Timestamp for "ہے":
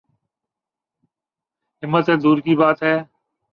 2.83-2.95